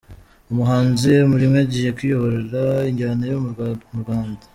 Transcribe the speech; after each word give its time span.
Umuhanzi 0.51 1.09
M 1.29 1.31
rimwe 1.41 1.59
agiye 1.65 1.89
kuyobora 1.97 2.61
injyana 2.91 3.23
yo 3.31 3.37
mu 3.91 3.95
Rwanda 4.03 4.43